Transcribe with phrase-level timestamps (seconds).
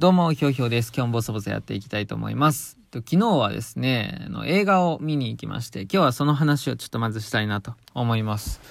[0.00, 0.94] どうも、ひょうひょうです。
[0.96, 2.78] 今日もボソボソやっていきたいと思います。
[2.90, 8.62] と昨日はですね、あの映画を見に行きまして、今日はその話をちょっとまずしたいなと思います。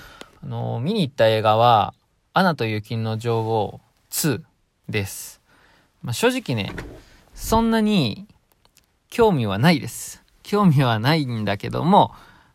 [0.43, 1.93] あの、見に行った映画は、
[2.33, 3.79] アナと雪の女王
[4.09, 4.41] 2
[4.89, 5.39] です。
[6.01, 6.73] まあ、正直ね、
[7.35, 8.25] そんなに
[9.11, 10.23] 興味はないです。
[10.41, 12.11] 興味はないんだけども、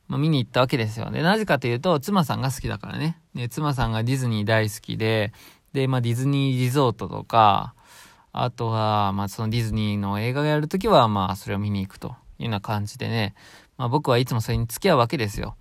[0.08, 1.12] まあ、見に行ったわけですよ。
[1.12, 3.20] で、なぜかというと、妻さんが好きだからね。
[3.36, 5.32] で、妻さんがディズニー大好きで、
[5.72, 7.73] で、まあ、ディズニーリゾートとか、
[8.36, 13.34] あとは、まあ、そのディズニーの映画がやるときは、まあ、それを見に行くというような感じでね、
[13.78, 15.56] まあ、僕はいつもそれに付き合うわけですよ。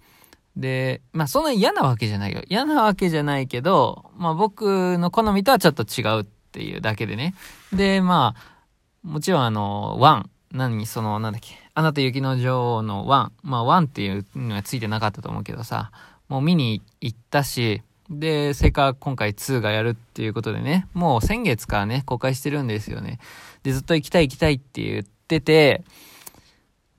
[0.58, 2.42] で、まあ、そんな嫌なわけじゃないよ。
[2.50, 7.36] 嫌なわけじゃないけど、まあ、僕の好みとはちょっと違うっていうだけでね。
[7.72, 15.92] で、まあ、もちろんあの、ワン、何、その、なんだっけ、アナと雪の女王のワン、まあ、ワンっていうのはついてなかったと思うけどさ、
[16.28, 23.20] もう見に行ったし、で、それか今回2がやるっていうことでね、もう先月からね、公開してるんですよね。
[23.64, 25.84] で、ずっと行きたい行きたいって言ってて、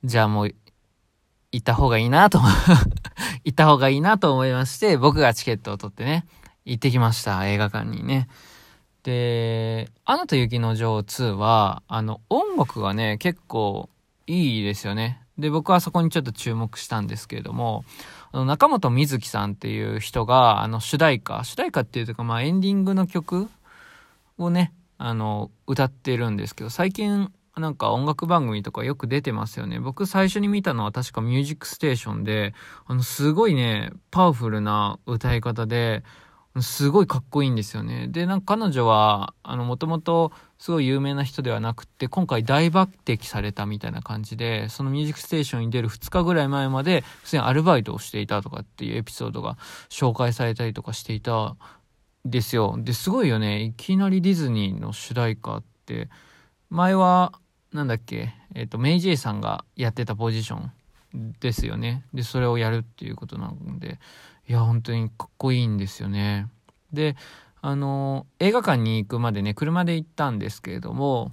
[0.05, 0.55] じゃあもう、
[1.53, 2.41] 行った方がいいなと、
[3.45, 6.27] 行った方がいいなと思いまして、僕がチケットを取ってね、
[6.65, 8.29] 行ってきました、映画館にね。
[9.05, 13.89] で、アナと雪の女王2は、あの、音楽がね、結構
[14.27, 15.21] いいですよね。
[15.39, 17.85] で、僕はそこにちょっと注目したんですけれども、
[18.35, 23.49] あの中本瑞希さんっていう人が、あの、主題歌、主題歌っていうか、まあ、エンディングの曲
[24.39, 29.79] をね、あの、歌ってるんですけど、最近、なんか音楽番組とかよく出てますよね。
[29.79, 32.55] 僕最初に見たのは確かミュージックステーションで、
[32.87, 36.03] あの、すごいね、パワフルな歌い方で、
[36.63, 38.07] すごいかっこいいんですよね。
[38.09, 51.57] で、なんか彼女は、あの、もともとすごい有名な人ではなくて、今回大抜擢されたみたいな感じで、そのミュージックステーションに出る2日ぐらい前まで、普通にアルバイトをしていたとかっていうエピソードが紹介されたりとかしていたん
[52.25, 52.77] ですよ。
[52.79, 53.63] で、すごいよね。
[53.63, 56.09] いきなりディズニーの主題歌って、
[56.71, 57.33] 前は、
[57.73, 60.73] なんだっけ、えっ、と、メイジェイさんがやってたポジション
[61.41, 62.05] ですよね。
[62.15, 63.99] で、それをやるっていうことなので、
[64.47, 66.49] いや、本当にかっこいいんですよね。
[66.93, 67.17] で、
[67.63, 71.33] あの、映画館に行くまでね、車で行ったんですけれども、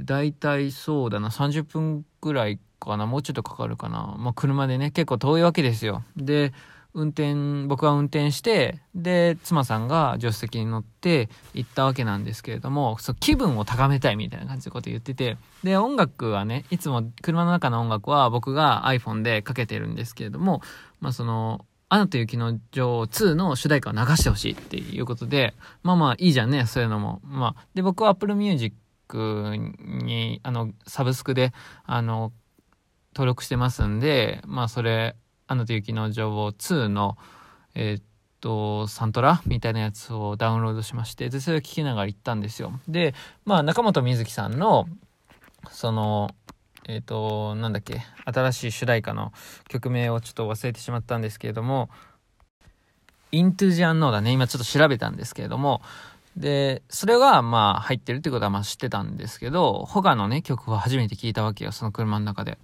[0.00, 4.16] だいたいそうだな、30分くらいかな、もうちょっとかかるかな。
[4.18, 6.02] まあ、車でね、結構遠いわけですよ。
[6.16, 6.52] で、
[6.94, 20.62] 運転、僕は運転して、で、妻さんが助手席に乗って行ったわけなんですけれども、そう気分を高めたいみたいな感じのこと言ってて、で、音楽はね、いつも車の中の音楽は僕が iPhone でかけてるんですけれども、
[21.00, 27.20] まあ、その、アナと雪の女王2の主題歌を流してほしいっていうことで、まあまあいいじゃんね、そういうのも。
[27.24, 28.76] まあ、で、僕は Apple Music
[29.14, 31.52] に、あの、サブスクで、
[31.84, 32.32] あの、
[33.14, 35.16] 登録してますんで、まあそれ、
[35.46, 37.16] アナと雪の女王2の、
[37.74, 38.02] えーっ
[38.40, 42.78] と、サントラみたいなやつをダウンロードしまして、で、それを聞きながら行ったんですよ。
[42.86, 43.14] で、
[43.46, 44.86] まあ中本瑞希さんの、
[45.70, 46.30] その、
[46.88, 49.32] えっ、と、なんだっけ、新しい主題歌の
[49.68, 51.90] 曲名をちょっと忘れてしまったんですけれども、
[53.30, 55.82] Into the Unknown だね、今ちょっと調べたんですけれども、
[56.34, 62.56] で、それがまあ入ってるってことはまあ知ってたんですけど、他のね、曲は初めて聞いたわけよ、その車の中で。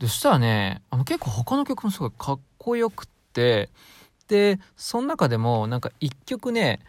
[0.00, 3.70] で、そしたらね、あの結構他の曲もすごいかっこよくって、
[4.26, 6.80] で、その中でもなんか一曲ね、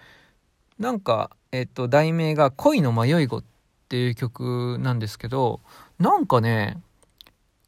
[0.80, 3.44] なんか、えっ、と、題名が恋の迷い子っ
[3.88, 5.60] ていう曲なんですけど、
[6.02, 6.82] なんかね、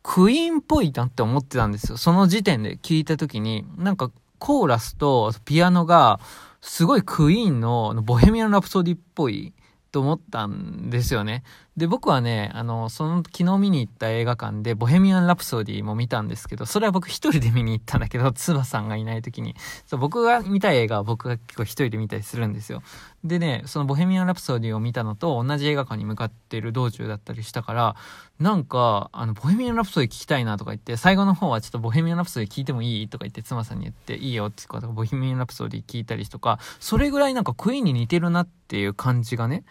[0.01, 1.97] クイーンっぽいなって思ってたんですよ。
[1.97, 6.19] その時点で聞いた時に、なんかコーラスとピアノが、
[6.59, 9.53] すごいクイーンのボヘミアン・ラプソディっぽい
[9.91, 11.43] と思ったんですよね。
[11.75, 19.55] で、僕はね、あの、その昨日見に行った映画館でボヘミアン・ラプソディも見たんですけど、それは僕一人で見に行ったんだけど、つばさんがいない時に。
[19.87, 22.83] そう、僕が見たい映画は僕が結構一人で見たりするんですよ。
[23.23, 27.95] でね、そのボヘミアン・ラプソディを見たのと同じ映画館に向かっている道中だったりしたから、
[28.37, 39.63] なんか、あの、ボヘミアン・ラプソディ聞きたいなとか言って、最後の方はちょっとボヘミアン・ラプソディ聞いてもいいとか言って、妻さんに言って、いいよって言うか、ボヘミアン・ラプソディ聞いたりとか、それぐらいなんかクイーンに似てるなっていう感じがね、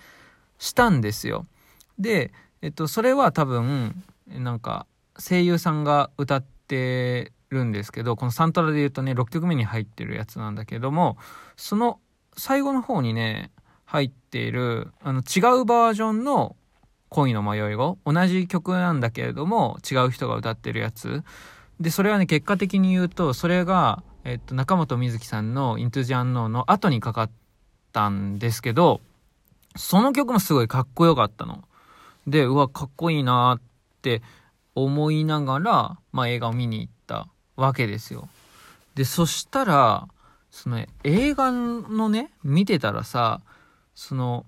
[0.59, 1.47] したんですよ。
[1.99, 4.87] で、えっと、それは多分、なんか、
[5.19, 11.17] 声優さんが歌ってるんですけど、このサントラで言うとね、6曲目に入ってるやつなんだけども、
[11.57, 12.01] その
[12.37, 13.51] 最後の方にね、
[13.85, 16.57] 入っている、あの、違うバージョンの
[17.11, 21.23] 恋の迷い子、同じ曲なんだけれども、違う人が歌ってるやつ。
[21.79, 27.31] で、それはね、結果的に言うと、それが、えっと、中本瑞希さんの Into the Unknown の後にかかっ
[27.93, 29.01] たんですけど、
[29.77, 31.65] その曲もすごいかっこよかったの。
[32.27, 33.61] で、うわ、かっこいいなっ
[34.01, 34.23] て
[34.75, 38.29] 思いながら、まあ映画を見に行ったわけですよ。
[38.95, 40.09] で、そしたら、
[40.51, 43.41] その映画のね、見てたらさ、
[43.95, 44.47] その、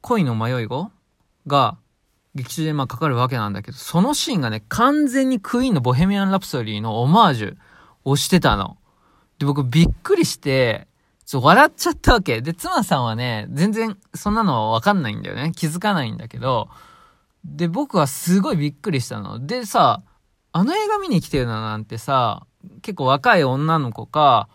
[0.00, 0.90] 恋の迷い子
[1.46, 1.76] が、
[2.34, 7.56] 劇中でまあかかるわけなんだけど、そのシーンがね、完全にクイーンのボヘミアン・ラプソディのオマージュ
[8.04, 8.76] をしてたの。
[9.38, 10.86] で、僕びっくりして、
[11.26, 12.40] ちょ、笑っちゃったわけ。
[12.40, 15.52] で、妻さんはね、全然そんなのわかんないんだよね。
[15.54, 16.68] 気づかないんだけど、
[17.44, 19.46] で、僕はすごいびっくりしたの。
[19.46, 20.02] でさ、
[20.52, 22.46] あの映画見に来てるのなんてさ、
[22.82, 24.48] 結構若い女の子か、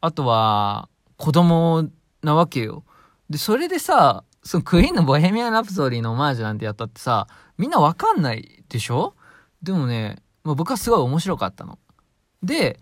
[0.00, 1.88] あとは子供
[2.22, 2.84] なわけよ。
[3.30, 7.26] で、それでさ、そのクイーンのボヘミアン・ラプソディのオマージュなんてやったってさ、
[7.58, 9.14] みんなわかんないでしょ？
[9.62, 11.78] でもね、まあ、僕はすごい面白かったの。
[12.42, 12.78] で、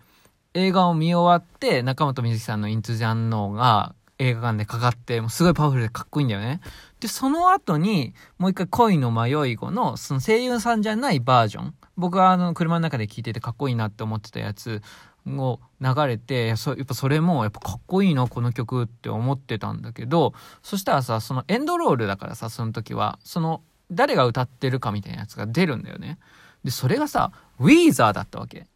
[0.53, 6.61] 映画を見終わって、中本美月さんのイントゥジャンノーが映画館でかかって、もうすごいパワフルでかっこいいんだよね。
[6.99, 11.75] で、その後に、もう一回恋の迷い子の、その声優さんじゃないバージョン。
[11.97, 14.81] 僕はあの、車の中で聴いててかっこいいなって思ってたやつ
[15.27, 20.33] を流れて、やっぱそれもやっぱかっこいいな、この曲って思ってたんだけど、
[20.63, 23.61] そしたらさ、そのエンドロールだからさ、その時は、その、
[23.91, 26.17] 誰が歌ってるかみたいなやつが出るんだよね。
[26.63, 28.67] で、それがさ、 Weezer だったわけ。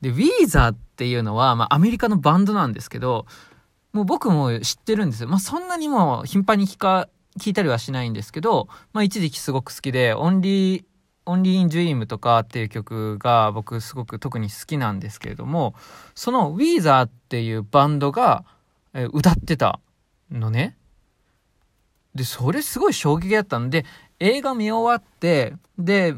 [0.00, 3.26] で、 Weezer っていうのは、まあ、アメリカのバンドなんですけど、
[3.92, 5.28] もう僕も知ってるんですよ。
[5.28, 7.08] まあ、そんなにも頻繁に聞か、
[7.38, 15.74] 聞いたりはしないんですけど、まあ、一時期すごく好きで、 Only, Only in Dreams とかっていう曲が僕すごく特に好きなんですけれども、
[16.14, 18.44] その Weezer っていうバンドが、
[19.12, 19.80] 歌ってた
[20.30, 20.76] のね。
[22.14, 23.86] で、それすごい衝撃だったんで、
[24.20, 26.14] 映画見終わって、で、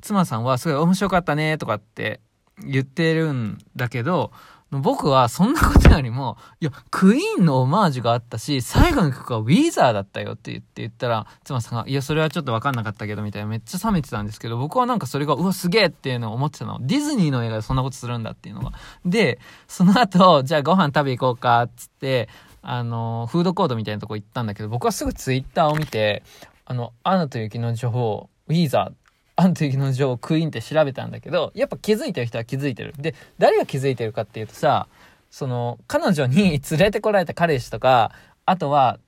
[0.00, 2.20] 妻さんはすごい面白かったねとかって
[2.64, 4.30] 言ってるんだけど、
[4.70, 16.78] 僕はそんなことよりも、いや、クイーンのオマージュがあったし、最後の曲はウィーザーだったよって言って言ったら、妻さんが、いや、それはちょっとわかんなかったけど、みたいなめっちゃ冷めてたんですけど、僕はなんかそれが、うわ、すげえっていうのを思ってたの。
[16.82, 18.72] ディズニーの映画でそんなことするんだっていうのが。
[19.06, 19.38] で、
[19.68, 22.28] その後、じゃあご飯食べ行こうか、っつって、
[22.60, 26.22] あの、フードコートみたいなとこ行ったんだけど、僕はすぐツイッターを見て、
[26.66, 29.07] あの、アナと雪の情報、ウィーザー、
[29.40, 32.92] アント雪の女王クイーンって調べたんだけど、やっぱ気づいてる人は気づいてる。
[32.98, 34.88] で、誰が気づいてるかっていうとさ、
[35.30, 38.10] その、彼女に連れてこられた彼氏とか、
[38.46, 38.98] あとは、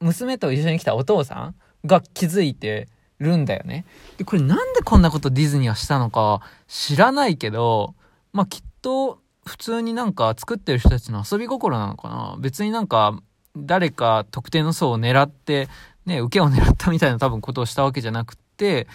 [0.00, 1.54] 娘と一緒に来たお父さん
[1.86, 2.88] が気づいて
[3.20, 3.84] るんだよね。
[4.18, 7.94] で、これなんでこんなことディズニーはしたのか知らないけど、
[8.32, 13.16] まあ、きっと、普通になんか作ってる人たちの遊び心なのかな別になんか、
[13.56, 15.68] 誰か特定の層を狙って、
[16.04, 18.88] ね、受けを狙ったみたいな多分ことをしたわけじゃなくて、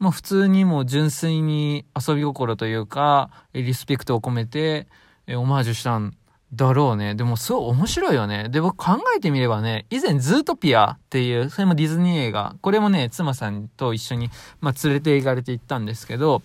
[0.00, 4.88] まあ普通にもう純粋に遊び心というか、リスペクトを込めて、
[5.26, 6.16] えオマージュしたん
[6.54, 7.14] だろうね。
[7.14, 8.48] でもすごい面白いよね。
[8.48, 14.30] で、僕考えてみればね、以前ズートピアっていう、それもディズニー映画、これもね、妻さんと一緒に、
[14.60, 16.42] まあ連れて行かれて行ったんですけど、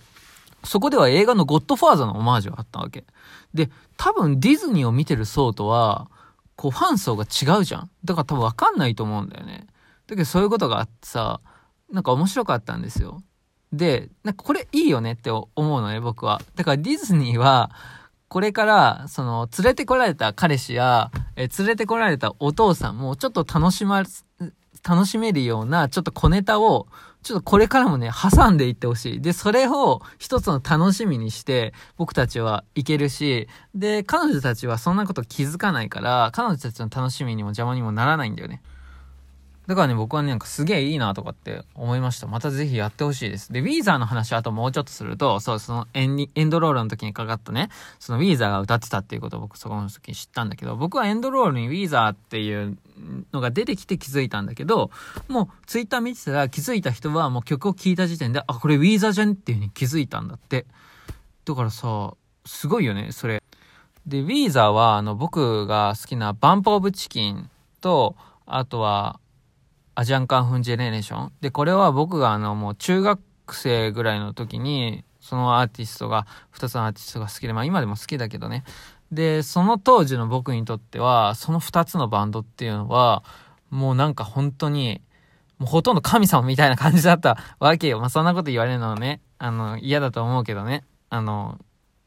[0.62, 3.04] そこでは映画のゴッドファーザーのオマージュがあったわけ。
[3.54, 6.10] で、多分ディズニーを見てる層とは、
[6.56, 7.90] こうファン層が違うじゃん。
[8.04, 9.66] だから多分わかんないと思うんだよね。
[10.06, 11.40] だけどそういうことがあってさ、
[11.90, 13.22] なんか面白かったんですよ。
[13.76, 16.40] で、なんかこれいいよねって思うのね、僕は。
[16.54, 17.70] だからディズニーは、
[18.28, 24.02] これから、その、連れてこられた彼氏や、え連れてこられたお父さんも、ちょっと楽しま、
[24.86, 26.88] 楽しめるような、ちょっと小ネタを、
[27.22, 29.20] ちょっとこれからもね、挟んでいってほしい。
[29.20, 38.62] で、それを一つの楽しみにして、僕たちはいけるし、で、彼女たちはそんなこと気づかないから、彼女たちの楽しみにも邪魔にもならないんだよね。
[39.66, 42.28] だからね、僕はね、なんかすげえいいなとかって思いました。
[42.28, 43.52] またぜひやってほしいです。
[43.52, 47.68] で、ウィーザーの話あともうちょっとすると、そう、そのエンエンドロールの時にかかったね、
[47.98, 52.78] そのウィーザーが歌ってたっていうことを僕そこの時に知ったんだけど、僕はエンドロールにウィーザーっていう
[53.32, 54.90] のが出てきて気づいたんだけど、
[55.28, 60.66] もうツイッター見てたら気づいた人はもう曲を聴いた時点で、あ、これウィーザーじゃんっていう風に気づいたんだって。
[61.44, 63.42] だからさ、すごいよね、それ。
[64.06, 68.14] で、ウィーザーは、あの、僕が好きなバンプオブチキンと、
[68.46, 69.18] あとは、
[69.96, 71.32] アジアンカンフンジェネレーション。
[71.40, 78.62] で、これは僕があの、もう中学生ぐらいの時に、そのアーティストが、二つのアーティストが好きで、まあ今でも好きだけどね。
[79.10, 83.24] で、その当時の僕にとっては、その二つのバンドっていうのは、
[83.70, 85.00] もうなんか本当に、
[85.58, 87.98] もうほとんど神様みたいな感じだったわけよ。
[87.98, 90.84] まあそんなこと言われるのはね、あの、嫌だと思うけどね。
[91.08, 91.58] あの、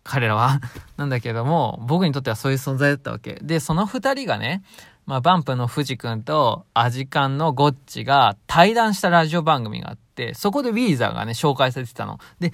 [0.03, 0.59] 彼らは
[0.97, 3.39] なんだけども、僕にとってはそういう存在だったわけ。
[3.41, 4.61] で、その二人がね、
[5.09, 12.19] まあ、バンプの藤君とアジカンのゴッチが対談したラジオ番組があって、そこでウィーザーがね、紹介されてたの。
[12.39, 12.53] で、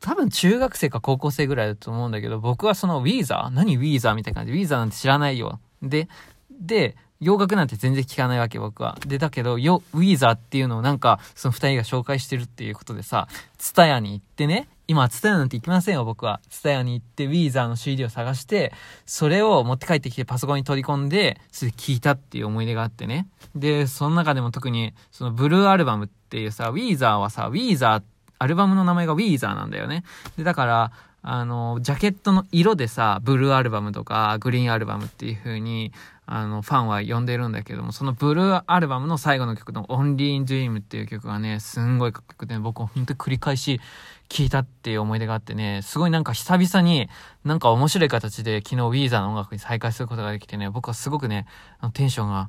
[0.00, 3.54] 多分中学生か高校生ぐらいだと思うんだけど、僕はそのウィーザー？
[3.54, 5.60] 何ウィーザーみたいな感じで、ウィーザーなんて知らないよ。
[5.82, 6.08] で、
[6.50, 8.98] で、洋楽なんて全然聞かないわけ、僕は。
[9.06, 16.40] で、だけど、よ、ウィーザーっていうのをなんか、その二人が紹介してるっていうことでさ、ツタヤに行ってね、今、ツタヤなんて行きませんよ、僕は。
[16.48, 18.72] ツタヤに行って、ウィーザーの CD を探して、
[19.04, 23.28] それを持って帰ってきてパソコンに取り込んで、それで聞いたっていう思い出があってね。
[23.54, 28.02] で、その中でも特に、そのブルーアルバムっていうさ、ウィーザーはさ、ウィーザー、
[28.38, 30.04] アルバムの名前がウィーザーなんだよね。
[30.38, 35.92] で、だから、あの、ジャケットの色でさ、ブルーアルバムとか、グリーンアルバムっていう風に、
[36.32, 43.80] あの、ファンは呼んでるんだけども、そのブルーアルバムの最後の曲の Only in Dream っていう曲がね、すんごい曲で、僕は本当に繰り返し
[44.28, 47.08] 聴いたっていう思い出があってね、すごいなんか久々に
[47.42, 51.46] なんか面白い形で昨日 Weezer の音楽に再開することができてね、僕はすごくね、
[51.94, 52.48] テンションが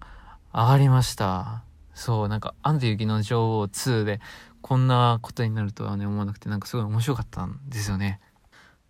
[0.54, 1.64] 上がりました。
[1.96, 4.22] そう、なんか、アンド雪の女王2で
[4.62, 8.20] こんなことになるとはね、思わなくて、なんかすごい面白かったんですよね。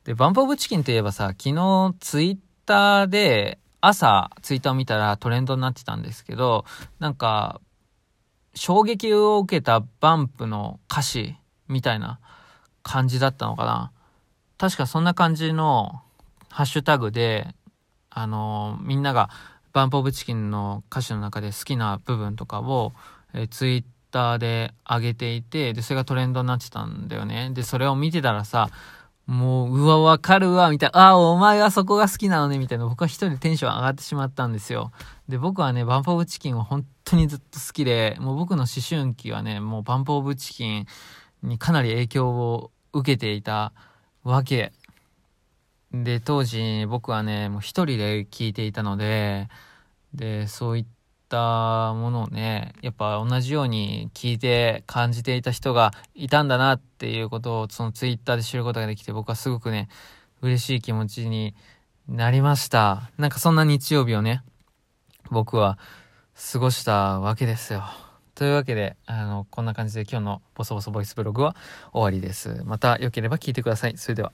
[0.04, 6.66] で、バンプオブチキンといえばさ、昨日ツイッターで、朝ツイッターを見たらトレンドになってたんですけど、
[7.00, 7.60] なんか、
[8.54, 11.36] 衝撃を受けたバンプの歌詞
[11.68, 12.20] みたいな
[12.84, 13.92] 感じだったのかな。
[14.58, 16.02] 確かそんな感じの
[16.50, 17.56] ハッシュタグで、
[18.10, 19.30] あのみんなが
[19.74, 22.94] バンプオブチキンの歌詞の中で好きな部分とかを、
[23.34, 27.52] えツイッターで上げていて、で、それがトレンドになってたんだよね。
[27.54, 28.70] で、それを見てたらさ、
[29.28, 31.10] もう、うわ、わかるわ、みたいな。
[31.10, 32.88] あ、お前はそこが好きなのね、みたいな。
[32.88, 34.92] 僕は一人でテンション上がってしまったんですよ。
[35.30, 40.86] で、僕はね、バンプオブチキンは本当にずっと好きで、もう僕の思春期はね、もうバンプオブチキン
[41.44, 43.74] にかなり影響を受けていた
[44.24, 44.74] わけ。
[45.94, 49.50] で、当時僕はね、もう一人で聴いていたので、
[50.14, 50.90] で、そういった
[51.32, 59.88] ったものをね、やっぱ同じように聞いて感じていた人がいたんだなっていうことをそのツイッターで知ることができて僕はすごくね、
[60.42, 61.56] 嬉しい気持ちに
[62.10, 63.10] なりました。
[63.18, 64.44] なんかそんな日曜日をね、
[65.30, 65.80] 僕は
[66.52, 67.84] 過ごしたわけですよ。
[68.36, 71.56] というわけで、あの、こんな感じで今日のボソボソボイスブログは
[71.94, 72.64] 終わりです。
[72.66, 73.98] また良ければ聞いてください。
[73.98, 74.34] それでは。